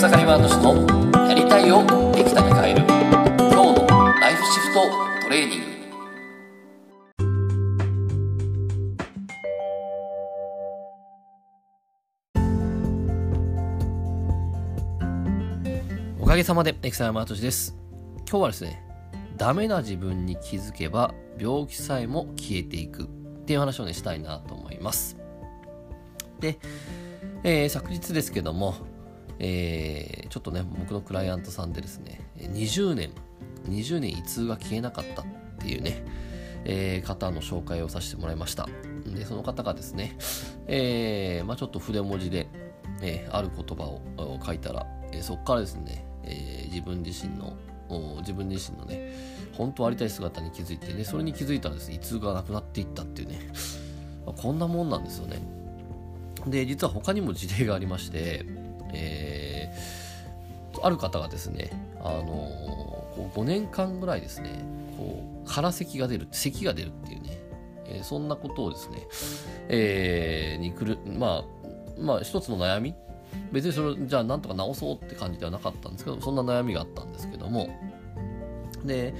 [0.00, 2.80] 草刈ワード氏のやりたいをできたに変える
[3.36, 3.86] 今日の
[4.18, 4.80] ライフシフト
[5.24, 5.66] トレーニング。
[16.18, 17.76] おかげさまでエクサヤマートシです。
[18.26, 18.82] 今日はですね
[19.36, 23.02] ダメな自分に気づけば病気さえも消えていく。
[23.02, 23.06] っ
[23.44, 25.18] ていう話をねしたいなと思います。
[26.38, 26.58] で、
[27.44, 28.88] えー、昨日ですけども
[29.40, 33.10] えー、ちょっとね、僕のクライアントさんでですね、20年、
[33.68, 35.24] 20年胃痛が消えなかったっ
[35.58, 36.04] ていうね、
[36.64, 38.68] えー、方の紹介をさせてもらいました。
[39.06, 40.16] で、その方がですね、
[40.66, 42.48] えー、まあちょっと筆文字で、
[43.00, 47.56] えー、ある言葉を書いたら、えー、そこからですね、えー、自分自身の
[48.18, 49.12] 自分自身のね、
[49.54, 53.40] 本当ありたい姿に気づいてね、それに気づいたらですね、胃痛がなくなっていったっていうね、
[54.24, 55.38] こんなもんなんですよね。
[56.46, 58.44] で、実は他にも事例がありまして、
[58.92, 59.19] え、
[60.82, 64.64] ある方がですね、あのー、5年間ぐらいですね、
[64.96, 67.38] こう、空咳が出る、咳が出るっていうね、
[67.86, 69.06] えー、そんなことをですね、
[69.68, 72.94] えー、にくる、まあ、まあ、一つの悩み、
[73.52, 77.68] 別にそれじゃあなんとか治そうって感じではなかったんですけど、そんな悩みがあったんですけども、
[78.84, 79.14] で、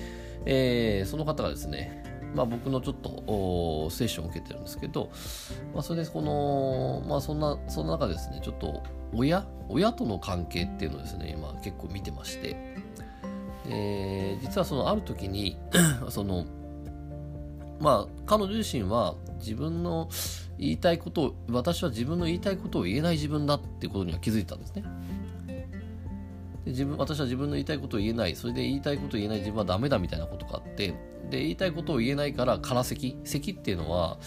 [0.47, 2.00] えー、その方がですね、
[2.35, 5.11] まあ、僕のちょっとセッションを受けてるんですけど、
[5.75, 12.57] まあ、それでこの、まあ、そんな、その中ですね、ちょっと親親との関係っていうのをですね、今結構見てまして、
[13.67, 15.57] で実はそのある時に
[16.11, 16.45] その、
[17.81, 20.09] まあ、彼女自身は自分の
[20.59, 24.85] 言いたいことを、私は自分の言いたいことを言えない自分だっていうことには気づいたんですね。
[26.65, 28.37] で自分私は自分の言いたいことを言えない。
[28.37, 30.95] それで言いたいことを言えない自分はダメだみたいなことがあって。
[31.31, 34.19] で言いたいことを言えないから空咳咳っていうのは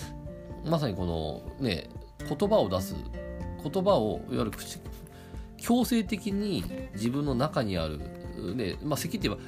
[0.65, 1.89] まさにこのね
[2.19, 2.95] 言葉を出す。
[3.63, 4.79] 言葉をいわゆる口
[5.57, 7.99] 強制的に自分の中にある。
[8.55, 9.41] ねまあ咳って言え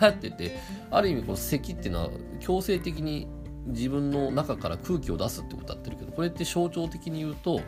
[0.00, 0.56] ば って言って
[0.90, 2.10] ある意味こう咳っていうのは
[2.40, 3.26] 強制的に
[3.66, 7.60] 自分の中から空気を出すってことやってるけどこれって象徴的に言うと、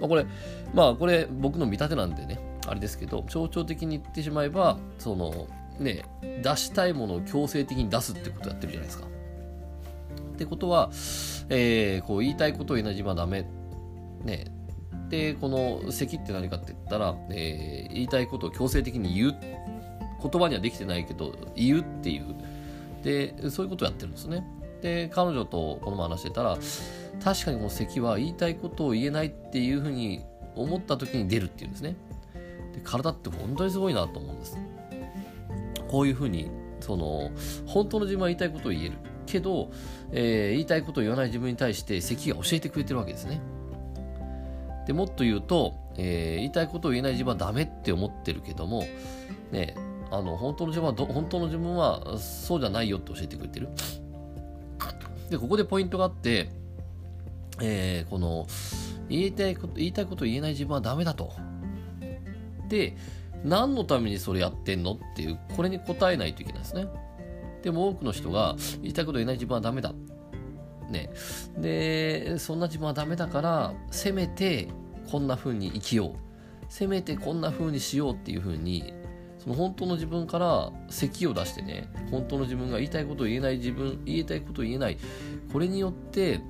[0.00, 0.26] まあ、これ
[0.74, 2.39] まあこれ僕の見立てなんでね。
[2.70, 5.48] あれですけど象徴的に言ってしまえばその
[5.80, 6.04] ね、
[6.42, 9.06] 出したいものを強制的に出すってことやってるじゃないですか。
[10.34, 10.90] ってことは、
[11.48, 13.46] えー、こう言いたいことを言えない自分はダメ。
[14.24, 14.44] ね。
[15.08, 19.36] で、この咳って何かって言ったら、えー、言いたいことを強制的に言う。
[20.22, 22.36] 言葉にはできてないけど、言うっていう。
[23.02, 24.46] で、そういうことをやってるんですね。
[24.82, 26.58] で、彼女とこの前話してたら、
[27.24, 30.20] 確かにこの咳は言いたいことを言えないっていうふうに
[30.54, 31.96] 思った時に出るっていうんですね。
[32.72, 34.58] で体って本当にすごいなと思うんです。
[35.88, 36.50] こういうふうに
[36.80, 37.30] その
[37.66, 38.92] 本当の自分は言いたいことを言える
[39.26, 39.70] けど、
[40.12, 43.40] えー、言いたいことを言わない自分に対して咳が教えてくれてるわけですね。
[44.86, 48.84] でもっと言うと、えー、言いたいことを言えない自分はダメって思ってるけども、
[49.52, 49.74] ね、
[50.10, 53.68] あの本当の自分は本当の自分はそうじゃないよって教えてくれてる。
[55.28, 56.50] でここでポイントがあって、
[57.60, 58.48] えー、この
[59.08, 61.32] 言いたいこと言いたいことを言えない自分はダメだと。
[62.70, 62.96] で
[63.44, 66.86] 何のためにそれやってんのっていう、これに答えないといけないですね。
[67.62, 69.92] でも多くの人が言いたいこと言えない自分はダメだ。
[70.88, 71.10] ね。
[71.58, 74.68] で、そんな自分はダメだから、せめて
[75.10, 76.12] こんな風に生きよう。
[76.68, 78.94] せめてこんな風にしようっていう風に、
[79.38, 84.98] その本当の自分から咳を出してね、本当の自分が言いたいことを言えない自分、言いたいことを言えない。
[85.52, 86.40] これによって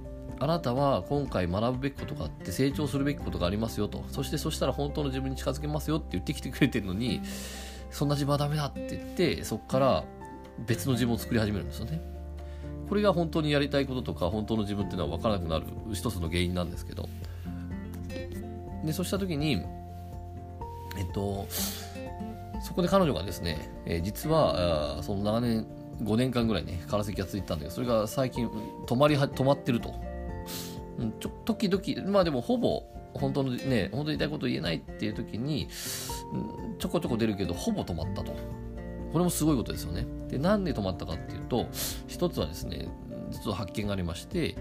[0.43, 4.03] あなたは今回学ぶべきことがあって成長するべきことがありますよと。
[4.09, 7.21] そしてそしたら本当の自分に近づけますよって言ってきてくれてるのに、
[7.91, 10.05] そんな自分はダメだって言って、そこから
[10.67, 12.01] 別の自分を作り始めるんですよね。
[12.89, 17.09] これが本当にやりたいこととか本当の自分っていうのは分からなくなる一つの原因なんですけど。
[18.85, 19.63] で、そうした時に、
[20.99, 21.47] えっと、
[22.63, 25.67] そこで彼女がですね、えー、実は、その長年、
[26.03, 30.10] 5年間ぐらいね、空席がついてたんだけど、それが最近止まりは、止まってると。
[31.01, 32.83] うん、ちょ時々、まあでもほぼ、
[33.15, 35.69] 本当のね、本当に言いたいこと言えないっていう時に、
[36.79, 38.33] ちょこちょこ出るけど、ほぼ止まったと。
[39.13, 40.07] これもすごいことですよね。
[40.29, 41.67] で、なんで止まったかっていうと、
[42.07, 42.89] 一つはですね、
[43.31, 44.55] 実は発見がありまして、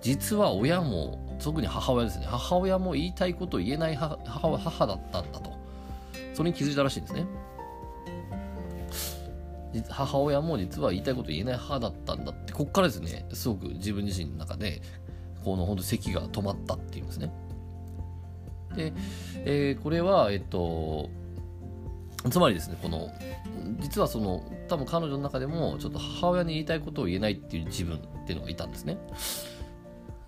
[0.00, 5.52] 実は親も、特に母親ですね、母親も言いたいことを言えない母母だったんだと。
[6.34, 7.26] それに気づいたらしいんですね。
[9.88, 14.82] 母親も実は言いたいこと言えない母だったんだって、こっからですね、すごく自分自身の中で
[15.44, 17.32] この本当咳が止まったっていうんですね。
[18.76, 18.92] で、
[19.44, 21.10] えー、これは、えっと、
[22.30, 23.10] つまりですね、この、
[23.80, 28.98] 実はその、多分彼女の中でも、ちょっと母親に言いたいことを言えないっていう自分っていうのがいたんですね。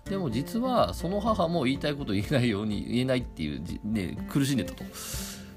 [0.05, 4.83] でも実は、その母も言いたいことを言えないように、言えないっていう、ね、苦しんでたと。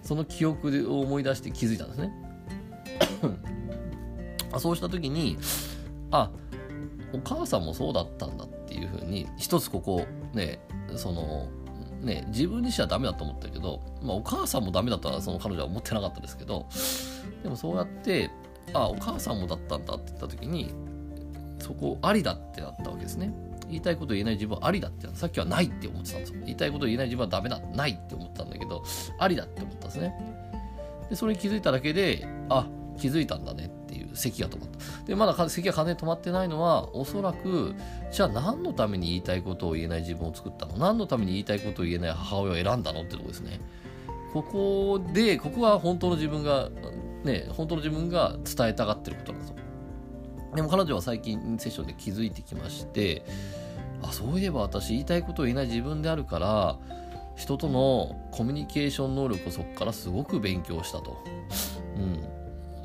[0.06, 2.12] その記憶を思い出して気づいたんですね
[4.58, 5.36] そうした時に
[6.12, 6.30] あ
[7.16, 10.60] お母さんもそうだったんだっていうふうに一つここね
[10.96, 11.48] その
[12.00, 16.66] ね自分にしてはダメだと思ったけど、まあ、お母さんもダメだとはその彼女は思ってなかったですけど
[17.42, 18.30] でもそうやって
[18.72, 20.72] あお母さんもだったんだって言った時に
[21.58, 23.32] そこありだってなったわけですね。
[23.68, 26.40] 言いたいこと言えない自分はありだってさっきはないって思ってたんですよ。
[26.44, 28.84] 言いたいこと言えない自分はダメだないって思ったんだけど
[29.18, 30.14] ありだって思ったんですね。
[31.10, 32.68] でそれに気づいただけであ
[32.98, 33.70] 気づいたんだね
[34.16, 35.06] 咳が止まった。
[35.06, 37.74] でまだ咳が完全に止まってないのはおそらく
[38.10, 40.76] じゃあ何のために言いたいことを言えない自分を作ったの？
[40.78, 43.60] 何のために言いたいことを言えない母親を選んだのってとこですね。
[44.32, 46.68] ここでここが本当の自分が
[47.24, 49.56] ね本当の自分が伝えたがってることなんですよ。
[50.54, 53.24] でも彼女は最近セッションで気づいてきまして
[54.02, 56.78] あそういえば私言いたいことを言えない自分であるから
[57.34, 61.18] 人とのコミュニケーション能力をそこからすごく勉強したと。
[61.96, 62.26] うん、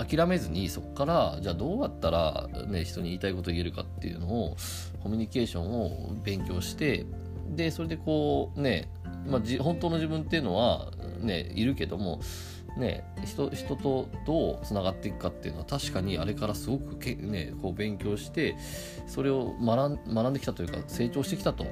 [0.06, 4.56] 諦めずにそこからじゃあどうやったら、ね、人に言いたいこと言えるかっていうのを
[5.04, 7.06] コミュニケーションを勉強して
[7.50, 8.90] でそれでこうね、
[9.26, 12.22] まあ、じ本当の自分っていうのはねいるけども
[12.78, 18.56] ね、人人とどうつながっていくかっていうのは確かにあれからすごくけ、ね、こう勉強して
[19.08, 21.66] それを学学んできたというか成長してきたと。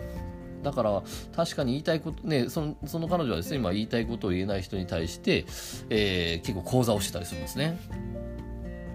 [0.63, 1.01] だから
[1.35, 5.45] 確かに言いたいことねそのその彼女はですね今言いたいことを言えない人に対して、
[5.89, 7.79] えー、結構講座をしてたりするんですね。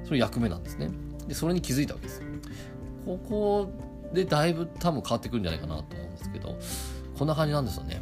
[0.05, 0.91] それ役目なんですね。
[1.27, 2.23] でそれに気づいたわけです。
[3.07, 3.71] ここ
[4.13, 6.57] でだいぶ多分変わってくるんじゃないかなと思うんですけど
[7.19, 8.01] こんな感じなんですよね。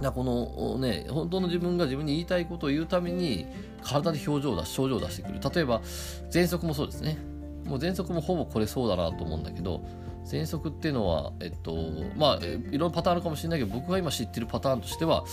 [0.00, 3.46] だこのね本当の自分が自分に言いたいことを言うために
[3.82, 5.80] 体で表情を出し症状を出してくる例えば
[6.30, 7.18] 喘息もそうですね
[7.64, 9.84] もう喘息もほぼこれそうだなと思うんだけど
[10.24, 11.74] 喘息っていうのはえっと
[12.16, 15.24] まあいろんなパターンあるかもしれないけど僕が今知ってるパターンとしては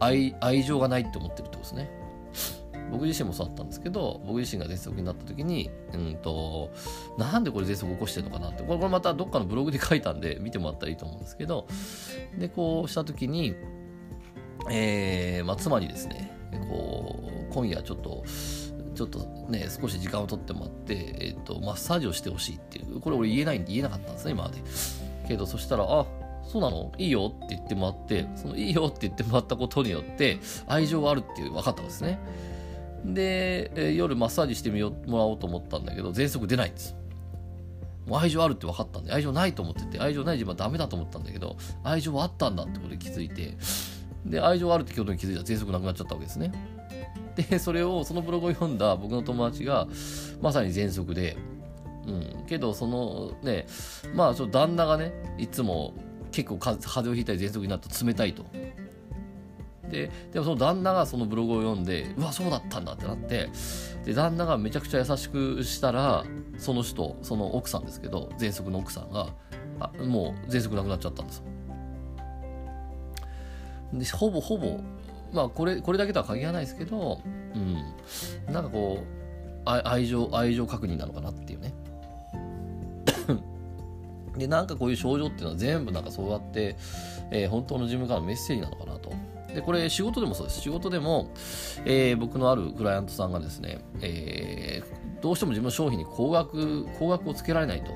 [0.00, 1.90] 愛愛情がないって思ってるってことですね。
[2.90, 6.70] 僕自身もそうだったんですけど僕自身が喘息になった時にうんと
[7.16, 8.62] なんでこれ喘息起こしてるのかなって。
[8.62, 11.66] これまたどっかのブログで書いたんで見てもらったらいいと思うんですけど
[12.38, 13.54] でこうした時に
[14.70, 16.32] えー、まあ、妻にですね、
[16.68, 18.24] こう、今夜ちょっと、
[18.94, 19.18] ちょっと
[19.48, 24.58] ね、少し時間を取ってもらって、え、ー、と、マッサージをしてほしいっていう、これ俺言えないんで言えなかったんですね、今まで。
[25.28, 26.06] けど、そしたら、あ、
[26.46, 26.92] そうなの？
[26.98, 32.18] いいよって言ってもらって、そのいいよって言ってもらったことによって、愛情があるっていう分かったんですね。
[33.04, 36.94] で、えー、夜マッサージしてみよもらおうと思ったんだけど、喘息出ないんです。
[38.06, 43.56] もう愛情あるって分かったんで、愛情ないと思ってて、愛情ない自分はダメだと思ったんだけど、愛情はあったんだってことに気づいて、
[44.26, 46.52] で、愛情あるってことに気づいたら喘息なくなっちゃったわけですね。
[47.36, 49.86] で、 それを、そのブログを読んだ僕の友達が、
[50.40, 51.36] まさに喘息で、
[52.06, 53.66] うん、けど、そのね、
[54.14, 55.94] まあ、ちょっと旦那がね、いつも
[56.30, 58.44] 結構風邪をひいたり喘息になると冷たいと。
[59.88, 63.50] で、でもその旦那がそのブログを読んで、うわ、そうだったんだってなって、
[64.04, 66.24] で、旦那がめちゃくちゃ優しくしたら、
[66.58, 69.28] その人、その奥さんですけど、喘息の奥さんが、
[69.80, 71.44] あもう喘息なくなっちゃったんですよ。
[73.92, 74.80] でほぼほぼ
[75.32, 77.20] まあこれこれだけとは限らないですけど、
[77.54, 79.24] うん、なんかこう
[79.66, 81.74] 愛情愛情確認なのかなっていうね。
[84.36, 86.76] でなんかこういう症状っていうのは全部なんかそうやって、
[87.30, 89.12] えー、本当の自分からのメッセージなのかなと。
[89.54, 90.60] でこれ仕事でもそうです。
[90.60, 91.30] 仕事でも、
[91.84, 97.92] えー、僕のあるクライアントさんがですね、えー、どうしても自分の商品に高額高額をつけられないと。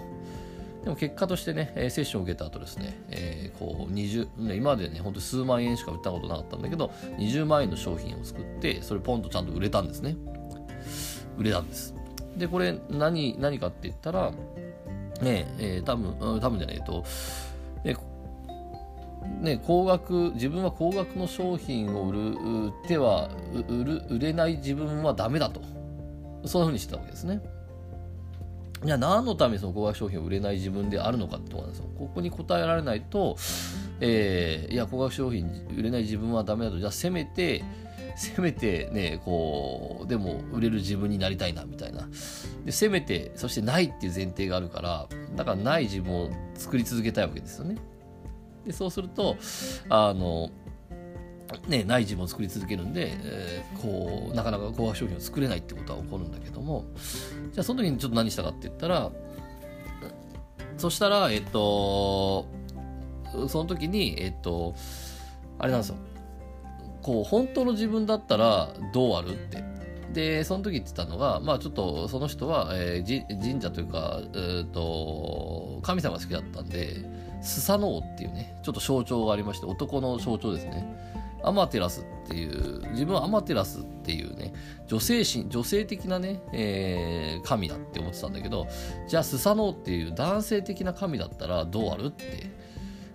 [0.85, 10.17] でも結果としてね、セッションを受けた後ですね、えー、こう20、今までね、ほんと数万円しか売ったことなかったんだけど、20万円の商品を作って、それポンとちゃんと売れたんですね。
[11.37, 11.95] 売れたんです。
[12.37, 14.31] で、これ何、何かって言ったら、
[15.21, 17.05] ねえー、多分、多分じゃないと、
[17.85, 17.97] ね、
[19.41, 23.29] ね、高額、自分は高額の商品を売る、売っては、
[23.69, 25.61] 売る、売れない自分はダメだと。
[26.45, 27.41] そんな風にしてたわけですね。
[28.85, 31.91] じゃあ何のためにその高額商品を売れない自分であるのかってところなんですよ。
[31.99, 33.37] ここに答えられないと、
[34.01, 37.65] えー、いや、高額商品売れない自分はダメだと、じゃあせめて、
[38.17, 42.09] せめてね、こう、でも売れる自分になりたいな、みたいな。
[42.65, 47.77] で、せめて、そしてないっていう前提があるから、だからない自分を作り続けたいわけですよね。
[48.65, 49.37] で、そうすると、
[49.89, 50.51] あの、
[51.67, 56.85] ね、ない自分を作り続けるんで、えー、こうなかなか高額商品を作れないってことは起こるんだけども
[57.52, 59.11] じゃあその時にちょっと何したかって言ったら
[60.76, 62.47] そしたらえっと
[63.49, 64.75] その時にえっと
[65.59, 65.97] あれなんですよ。
[67.02, 69.67] こう本当の自分だったらどうあるって。
[70.12, 77.05] でその時言ってたのがまあちょっとその人は、えー、神社というか、えーと、神様が好きだったんで
[77.43, 81.18] スサノオっていうねちょっと象徴がありまして男の象徴ですね。
[81.42, 84.52] アマテラスっていう自分はアマテラスっていうね
[84.87, 88.66] 女性神女性的なね、えー、神だって思ってたんだけど
[89.09, 92.25] じゃあスサノオっていう男性的な神だったらどうあるって。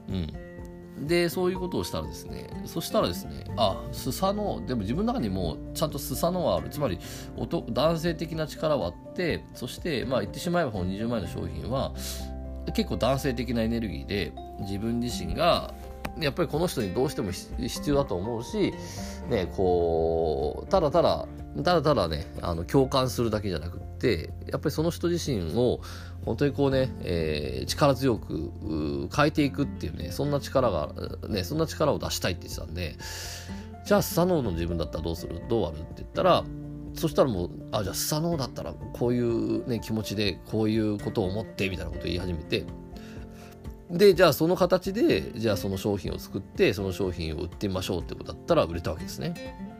[0.09, 0.43] うん。
[1.07, 6.69] でそういうことをしたらですねそしたらですねあスサノオでも自分の中にもちゃんとスサノオはある。
[6.69, 6.99] つまり
[7.35, 11.93] 男男性的な力はあってそしてまあ言ってしまえばこの20万円の商品は
[12.73, 15.73] 結構男性的なエネルギーで自分自身が
[16.19, 18.73] やっぱりこの人にどうしても必要だと思うし、
[19.29, 21.27] ね、こうただただ
[21.57, 25.81] ただただねあの共感するだけじゃなくってやっぱりその人自身を
[26.25, 30.93] 本当にこうね、えー、力強く変えていくっていうねそんな力が
[31.27, 32.95] ねそんな力を出したいって言ってたんで
[33.85, 35.41] じゃあスサノオの自分だったらどうする？
[35.49, 35.77] どうある？
[35.77, 36.43] って言ったら
[36.95, 42.65] そしたらもうあじゃあスサノオだったらこういう、ね、気持ちでこういうことを思ってみたいなことを言い始めて
[43.93, 49.73] でじゃあその形でじゃあその商品を作ってその商品を売ってみましょうってことだったら売れたわけですね。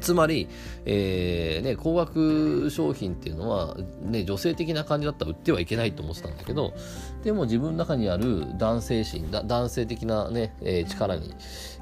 [0.00, 0.48] つまり、
[0.86, 6.72] えーね、高額商品っていうのは、ね、女性的な感じだったら売ってはいけないと思ってたんだけど
[7.22, 11.34] でも自分の中にある男性心男性的なね、えー、力に、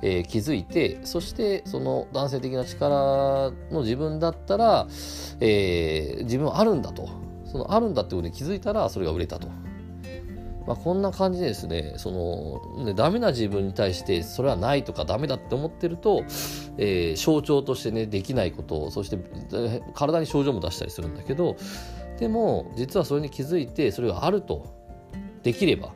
[0.03, 4.89] えー、気づいてそしてその男性的な力の自分だったら、
[5.41, 7.09] えー、自分はあるんだと
[7.45, 9.68] そのあるんだってことに気づいたらそれが売れたと。
[10.69, 16.25] まあ、こんな感じでですね、その、ね、ダメな自分に対して、それはないとかダメだって思ってると、
[16.77, 19.19] えー、象徴としてね、できないこと、そして
[19.95, 21.57] 体に症状も出したりするんだけど、
[22.19, 24.67] でも、実はそれに気づいて、それがあると、
[25.43, 25.95] できれば、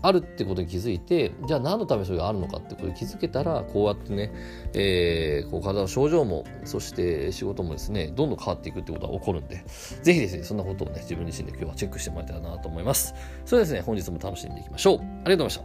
[0.00, 4.32] あるってことに気づいてじゃあ何のためそれがあるのかってことに気づけたらこうやってね、
[4.74, 9.64] えー、こう体の症状もそして仕事もですねどんどん変わっていくってことが起こるんで
[10.02, 13.14] ぜひですねそんなことをね自分自身で今日はチェックしてもらえたらなと思います。
[13.44, 14.98] それではですね本日も楽しんでいきましょう。
[14.98, 15.64] ありがとうございました。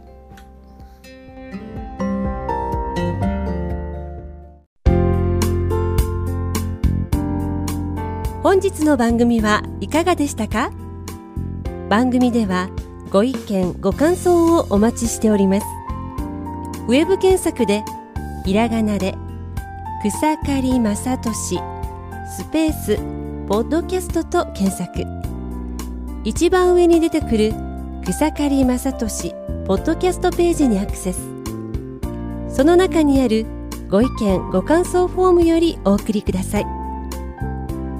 [8.42, 10.70] 本日の番組はいかがでしたか？
[11.88, 12.68] 番組では
[13.14, 15.66] ご意見ご感想をお待ちしております。
[16.88, 17.84] ウェブ検索で
[18.44, 19.14] ひらがなで
[20.04, 21.60] 草刈正俊
[22.26, 22.96] スペース
[23.46, 25.04] ポッドキャストと検索。
[26.24, 27.54] 一番上に出てくる
[28.04, 29.30] 草刈正俊
[29.64, 31.20] ポッドキャストページにアクセス。
[32.48, 33.46] その中にある
[33.88, 36.66] ご意見ご感想フォームよりお送りください。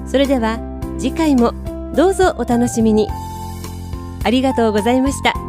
[0.07, 0.59] それでは
[0.99, 1.55] 次回も
[1.95, 3.07] どうぞお楽しみに。
[4.25, 5.44] ありがとうございました。